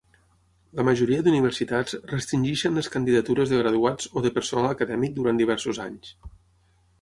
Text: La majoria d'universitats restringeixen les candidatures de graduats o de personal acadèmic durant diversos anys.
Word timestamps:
La 0.77 0.85
majoria 0.85 1.25
d'universitats 1.27 1.97
restringeixen 2.11 2.79
les 2.79 2.89
candidatures 2.95 3.53
de 3.53 3.61
graduats 3.61 4.09
o 4.15 4.25
de 4.27 4.33
personal 4.39 4.71
acadèmic 4.71 5.15
durant 5.21 5.43
diversos 5.45 5.83
anys. 5.87 6.11